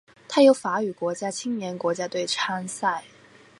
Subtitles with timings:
[0.27, 3.03] 它由法语国家青年国家队参赛。